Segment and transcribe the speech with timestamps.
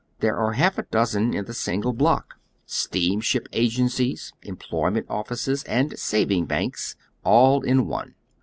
[0.19, 2.33] There are half a dozen in the single bloct,
[2.65, 8.15] steamship agencies, employment of fices, and savings banks, all in one.